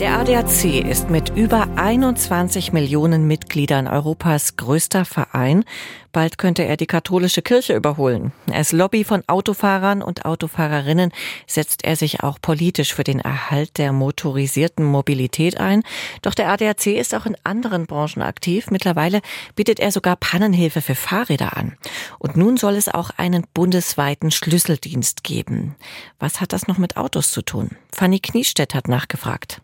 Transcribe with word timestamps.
Der 0.00 0.16
ADAC 0.20 0.86
ist 0.88 1.10
mit 1.10 1.30
über 1.30 1.66
21 1.74 2.72
Millionen 2.72 3.26
Mitgliedern 3.26 3.88
Europas 3.88 4.56
größter 4.56 5.04
Verein. 5.04 5.64
Bald 6.12 6.38
könnte 6.38 6.62
er 6.62 6.76
die 6.76 6.86
katholische 6.86 7.42
Kirche 7.42 7.74
überholen. 7.74 8.30
Als 8.52 8.70
Lobby 8.70 9.02
von 9.02 9.24
Autofahrern 9.26 10.00
und 10.00 10.24
Autofahrerinnen 10.24 11.10
setzt 11.48 11.84
er 11.84 11.96
sich 11.96 12.22
auch 12.22 12.38
politisch 12.40 12.94
für 12.94 13.02
den 13.02 13.18
Erhalt 13.18 13.76
der 13.76 13.92
motorisierten 13.92 14.84
Mobilität 14.84 15.58
ein. 15.58 15.82
Doch 16.22 16.34
der 16.34 16.48
ADAC 16.48 16.86
ist 16.86 17.12
auch 17.12 17.26
in 17.26 17.36
anderen 17.42 17.86
Branchen 17.86 18.22
aktiv. 18.22 18.70
Mittlerweile 18.70 19.20
bietet 19.56 19.80
er 19.80 19.90
sogar 19.90 20.14
Pannenhilfe 20.14 20.80
für 20.80 20.94
Fahrräder 20.94 21.56
an. 21.56 21.76
Und 22.20 22.36
nun 22.36 22.56
soll 22.56 22.76
es 22.76 22.88
auch 22.88 23.10
einen 23.16 23.44
bundesweiten 23.52 24.30
Schlüsseldienst 24.30 25.24
geben. 25.24 25.74
Was 26.20 26.40
hat 26.40 26.52
das 26.52 26.68
noch 26.68 26.78
mit 26.78 26.96
Autos 26.96 27.32
zu 27.32 27.42
tun? 27.42 27.70
Fanny 27.92 28.20
Kniestedt 28.20 28.76
hat 28.76 28.86
nachgefragt. 28.86 29.60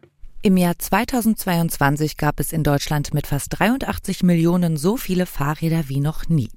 Im 0.47 0.59
Jahr 0.59 0.79
2022 0.79 2.19
gab 2.19 2.39
es 2.39 2.53
in 2.53 2.65
Deutschland 2.65 3.15
mit 3.15 3.27
fast 3.27 3.59
83 3.59 4.23
Millionen 4.23 4.77
so 4.77 4.99
viele 4.99 5.25
Fahrräder 5.25 5.89
wie 5.89 6.01
noch 6.01 6.29
nie. 6.29 6.51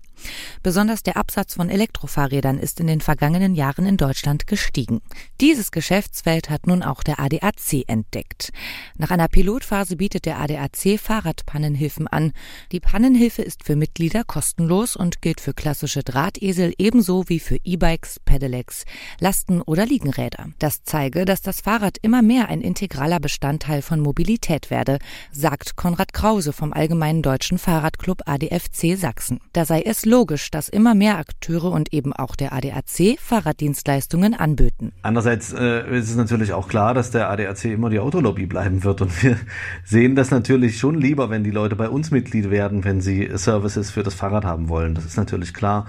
Besonders 0.64 1.04
der 1.04 1.18
Absatz 1.18 1.54
von 1.56 1.70
Elektrofahrrädern 1.70 2.60
ist 2.60 2.80
in 2.80 2.88
den 2.88 3.02
vergangenen 3.02 3.56
Jahren 3.56 3.86
in 3.86 3.98
Deutschland 3.98 4.48
gestiegen. 4.48 5.02
Dieses 5.42 5.72
Geschäftsfeld 5.72 6.50
hat 6.50 6.68
nun 6.68 6.84
auch 6.84 7.04
der 7.04 7.20
ADAC 7.20 7.84
entdeckt. 7.88 8.52
Nach 8.98 9.12
einer 9.12 9.28
Pilotphase 9.28 9.96
bietet 9.96 10.26
der 10.26 10.40
ADAC 10.40 11.00
Fahrradpannenhilfen 11.00 12.08
an. 12.08 12.34
Die 12.72 12.80
Pannenhilfe 12.80 13.42
ist 13.42 13.64
für 13.64 13.76
Mitglieder 13.76 14.24
kostenlos 14.24 14.96
und 14.96 15.22
gilt 15.22 15.42
für 15.42 15.54
klassische 15.54 16.04
Drahtesel 16.04 16.74
ebenso 16.78 17.30
wie 17.30 17.40
für 17.40 17.58
E-Bikes, 17.64 18.20
Pedelecs, 18.26 18.86
Lasten- 19.20 19.62
oder 19.62 19.86
Liegenräder. 19.86 20.50
Das 20.60 20.84
zeige, 20.84 21.26
dass 21.26 21.42
das 21.42 21.62
Fahrrad 21.62 21.98
immer 22.02 22.22
mehr 22.22 22.50
ein 22.50 22.62
integraler 22.62 23.20
Bestandteil 23.20 23.82
von 23.82 24.00
Mobilität 24.00 24.70
werde, 24.70 25.00
sagt 25.32 25.76
Konrad 25.76 26.14
Krause 26.14 26.54
vom 26.54 26.74
Allgemeinen 26.74 27.22
Deutschen 27.22 27.58
Fahrradclub 27.58 28.24
ADFC 28.26 28.98
Sachsen. 28.98 29.40
Da 29.54 29.66
sei 29.66 29.82
es 29.82 30.06
logisch, 30.08 30.50
dass 30.50 30.70
immer 30.70 30.96
mehr 30.96 31.18
Akteure 31.18 31.72
und 31.72 31.94
eben 31.94 32.14
auch 32.14 32.36
der 32.36 32.54
ADAC 32.54 33.20
Fahrraddienstleistungen 33.20 34.34
anböten. 34.34 34.94
Andererseits 35.04 35.54
äh, 35.54 35.98
ist 35.98 36.10
es 36.10 36.16
natürlich 36.16 36.54
auch 36.54 36.68
klar, 36.68 36.94
dass 36.94 37.12
der 37.12 37.30
ADAC 37.30 37.66
immer 37.66 37.90
die 37.90 38.00
Autolobby 38.00 38.46
bleiben 38.46 38.84
wird 38.84 39.02
und 39.02 39.24
wir 39.24 39.38
sehen 39.84 40.16
das 40.16 40.32
natürlich 40.32 40.80
schon 40.80 41.00
lieber, 41.00 41.30
wenn 41.30 41.44
die 41.44 41.52
Leute 41.52 41.76
bei 41.76 41.90
uns 41.90 42.10
Mitglied 42.10 42.50
werden, 42.50 42.84
wenn 42.84 43.02
sie 43.02 43.30
Services 43.34 43.92
für 43.92 44.04
das 44.04 44.14
Fahrrad 44.14 44.46
haben 44.46 44.70
wollen. 44.70 44.96
Das 44.96 45.06
ist 45.06 45.18
natürlich 45.18 45.54
klar, 45.54 45.86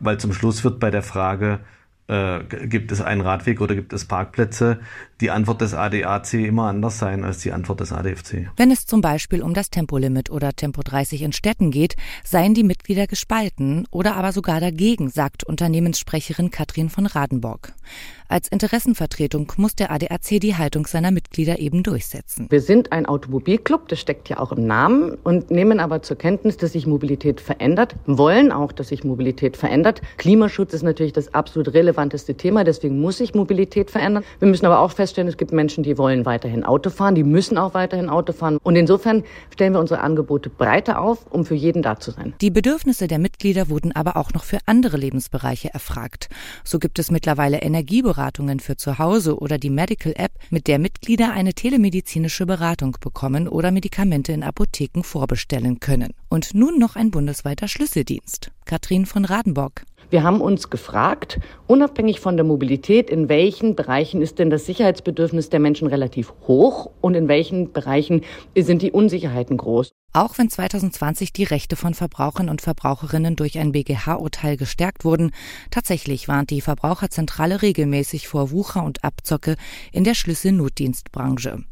weil 0.00 0.18
zum 0.18 0.32
Schluss 0.32 0.62
wird 0.64 0.78
bei 0.78 0.90
der 0.90 1.02
Frage, 1.02 1.60
äh, 2.08 2.40
gibt 2.66 2.90
es 2.90 3.00
einen 3.00 3.20
Radweg 3.20 3.60
oder 3.60 3.74
gibt 3.74 3.92
es 3.92 4.06
Parkplätze, 4.06 4.80
die 5.20 5.30
Antwort 5.30 5.60
des 5.60 5.74
ADAC 5.74 6.34
immer 6.34 6.64
anders 6.64 6.98
sein 6.98 7.24
als 7.24 7.38
die 7.38 7.52
Antwort 7.52 7.80
des 7.80 7.92
ADFC. 7.92 8.50
Wenn 8.56 8.70
es 8.70 8.86
zum 8.86 9.00
Beispiel 9.00 9.42
um 9.42 9.54
das 9.54 9.70
Tempolimit 9.70 10.30
oder 10.30 10.52
Tempo 10.54 10.82
30 10.82 11.22
in 11.22 11.32
Städten 11.32 11.70
geht, 11.70 11.96
seien 12.24 12.54
die 12.54 12.64
Mitglieder 12.64 13.06
gespalten 13.06 13.86
oder 13.90 14.16
aber 14.16 14.32
sogar 14.32 14.60
dagegen, 14.60 15.10
sagt 15.10 15.44
Unternehmenssprecherin 15.44 16.50
Katrin 16.50 16.88
von 16.88 17.06
Radenborg. 17.06 17.74
Als 18.30 18.48
Interessenvertretung 18.48 19.50
muss 19.56 19.74
der 19.74 19.90
ADAC 19.90 20.38
die 20.38 20.54
Haltung 20.54 20.86
seiner 20.86 21.10
Mitglieder 21.10 21.60
eben 21.60 21.82
durchsetzen. 21.82 22.46
Wir 22.50 22.60
sind 22.60 22.92
ein 22.92 23.06
Automobilclub, 23.06 23.88
das 23.88 24.00
steckt 24.00 24.28
ja 24.28 24.38
auch 24.38 24.52
im 24.52 24.66
Namen 24.66 25.14
und 25.24 25.50
nehmen 25.50 25.80
aber 25.80 26.02
zur 26.02 26.18
Kenntnis, 26.18 26.58
dass 26.58 26.72
sich 26.72 26.86
Mobilität 26.86 27.40
verändert, 27.40 27.96
wollen 28.04 28.52
auch, 28.52 28.72
dass 28.72 28.88
sich 28.88 29.02
Mobilität 29.02 29.56
verändert. 29.56 30.02
Klimaschutz 30.18 30.74
ist 30.74 30.82
natürlich 30.82 31.14
das 31.14 31.32
absolut 31.32 31.72
relevanteste 31.72 32.34
Thema, 32.34 32.64
deswegen 32.64 33.00
muss 33.00 33.16
sich 33.16 33.34
Mobilität 33.34 33.90
verändern. 33.90 34.24
Wir 34.40 34.48
müssen 34.48 34.66
aber 34.66 34.80
auch 34.80 34.90
feststellen, 34.90 35.28
es 35.28 35.38
gibt 35.38 35.52
Menschen, 35.52 35.82
die 35.82 35.96
wollen 35.96 36.26
weiterhin 36.26 36.64
Auto 36.64 36.90
fahren, 36.90 37.14
die 37.14 37.24
müssen 37.24 37.56
auch 37.56 37.72
weiterhin 37.72 38.10
Auto 38.10 38.34
fahren 38.34 38.58
und 38.62 38.76
insofern 38.76 39.24
stellen 39.54 39.72
wir 39.72 39.80
unsere 39.80 40.00
Angebote 40.00 40.50
breiter 40.50 41.00
auf, 41.00 41.24
um 41.30 41.46
für 41.46 41.54
jeden 41.54 41.80
da 41.80 41.98
zu 41.98 42.10
sein. 42.10 42.34
Die 42.42 42.50
Bedürfnisse 42.50 43.08
der 43.08 43.20
Mitglieder 43.20 43.70
wurden 43.70 43.96
aber 43.96 44.18
auch 44.18 44.34
noch 44.34 44.44
für 44.44 44.58
andere 44.66 44.98
Lebensbereiche 44.98 45.72
erfragt. 45.72 46.28
So 46.62 46.78
gibt 46.78 46.98
es 46.98 47.10
mittlerweile 47.10 47.62
Energiebereiche 47.62 48.17
Beratungen 48.18 48.58
für 48.58 48.76
zu 48.76 48.98
Hause 48.98 49.38
oder 49.38 49.58
die 49.58 49.70
Medical 49.70 50.12
App, 50.16 50.32
mit 50.50 50.66
der 50.66 50.80
Mitglieder 50.80 51.32
eine 51.32 51.54
telemedizinische 51.54 52.46
Beratung 52.46 52.96
bekommen 53.00 53.46
oder 53.46 53.70
Medikamente 53.70 54.32
in 54.32 54.42
Apotheken 54.42 55.04
vorbestellen 55.04 55.78
können. 55.78 56.12
Und 56.28 56.52
nun 56.52 56.80
noch 56.80 56.96
ein 56.96 57.12
bundesweiter 57.12 57.68
Schlüsseldienst. 57.68 58.50
Katrin 58.64 59.06
von 59.06 59.24
Radenbock. 59.24 59.82
Wir 60.10 60.24
haben 60.24 60.40
uns 60.40 60.68
gefragt, 60.68 61.38
unabhängig 61.68 62.18
von 62.18 62.36
der 62.36 62.44
Mobilität, 62.44 63.08
in 63.08 63.28
welchen 63.28 63.76
Bereichen 63.76 64.20
ist 64.20 64.40
denn 64.40 64.50
das 64.50 64.66
Sicherheitsbedürfnis 64.66 65.50
der 65.50 65.60
Menschen 65.60 65.86
relativ 65.86 66.32
hoch 66.48 66.90
und 67.00 67.14
in 67.14 67.28
welchen 67.28 67.72
Bereichen 67.72 68.22
sind 68.56 68.82
die 68.82 68.90
Unsicherheiten 68.90 69.58
groß. 69.58 69.92
Auch 70.18 70.36
wenn 70.36 70.50
2020 70.50 71.32
die 71.32 71.44
Rechte 71.44 71.76
von 71.76 71.94
Verbrauchern 71.94 72.48
und 72.48 72.60
Verbraucherinnen 72.60 73.36
durch 73.36 73.56
ein 73.56 73.70
BGH-Urteil 73.70 74.56
gestärkt 74.56 75.04
wurden, 75.04 75.30
tatsächlich 75.70 76.26
warnt 76.26 76.50
die 76.50 76.60
Verbraucherzentrale 76.60 77.62
regelmäßig 77.62 78.26
vor 78.26 78.50
Wucher 78.50 78.82
und 78.82 79.04
Abzocke 79.04 79.54
in 79.92 80.02
der 80.02 80.14
Schlüsselnotdienstbranche. 80.14 81.62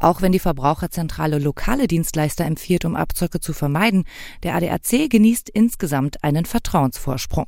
Auch 0.00 0.22
wenn 0.22 0.32
die 0.32 0.40
Verbraucherzentrale 0.40 1.38
lokale 1.38 1.86
Dienstleister 1.86 2.44
empfiehlt, 2.44 2.84
um 2.84 2.96
Abzocke 2.96 3.38
zu 3.38 3.52
vermeiden, 3.52 4.02
der 4.42 4.56
ADAC 4.56 5.08
genießt 5.08 5.48
insgesamt 5.48 6.24
einen 6.24 6.46
Vertrauensvorsprung. 6.46 7.46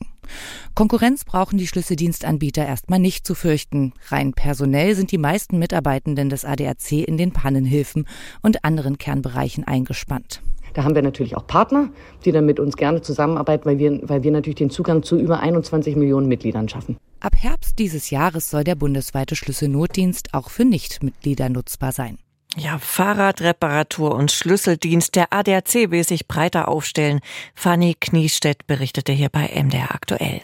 Konkurrenz 0.75 1.25
brauchen 1.25 1.59
die 1.59 1.67
Schlüsseldienstanbieter 1.67 2.67
erstmal 2.67 2.99
nicht 2.99 3.27
zu 3.27 3.35
fürchten. 3.35 3.93
Rein 4.09 4.33
personell 4.33 4.95
sind 4.95 5.12
die 5.12 5.19
meisten 5.19 5.59
Mitarbeitenden 5.59 6.29
des 6.29 6.45
ADAC 6.45 6.93
in 6.93 7.17
den 7.17 7.33
Pannenhilfen 7.33 8.06
und 8.43 8.65
anderen 8.65 8.99
Kernbereichen 8.99 9.65
eingespannt. 9.65 10.36
Da 10.76 10.84
haben 10.84 10.94
wir 10.94 11.00
natürlich 11.00 11.38
auch 11.38 11.47
Partner, 11.47 11.88
die 12.26 12.32
dann 12.32 12.44
mit 12.44 12.60
uns 12.60 12.76
gerne 12.76 13.00
zusammenarbeiten, 13.00 13.64
weil 13.64 13.78
wir, 13.78 13.98
weil 14.03 14.22
wir 14.22 14.31
natürlich 14.31 14.56
den 14.56 14.69
Zugang 14.69 15.03
zu 15.03 15.19
über 15.19 15.41
21 15.41 15.97
Millionen 15.97 16.28
Mitgliedern 16.28 16.69
schaffen. 16.69 16.98
Ab 17.20 17.32
Herbst 17.34 17.78
dieses 17.78 18.10
Jahres 18.10 18.50
soll 18.50 18.62
der 18.62 18.75
bundesweite 18.75 19.37
Schlüsselnotdienst 19.37 20.34
auch 20.34 20.50
für 20.50 20.66
Nichtmitglieder 20.66 21.48
nutzbar 21.48 21.92
sein. 21.92 22.19
Ja, 22.59 22.78
Fahrradreparatur 22.78 24.14
und 24.14 24.31
Schlüsseldienst 24.31 25.14
der 25.14 25.32
ADAC 25.32 25.91
will 25.91 26.04
sich 26.04 26.28
breiter 26.28 26.69
aufstellen. 26.69 27.20
Fanny 27.54 27.97
Kniestedt 27.98 28.66
berichtete 28.66 29.12
hier 29.12 29.31
bei 29.31 29.48
MDR 29.54 29.94
aktuell. 29.94 30.43